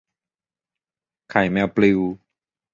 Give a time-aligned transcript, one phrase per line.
[1.29, 1.99] ไข่แมวปลิว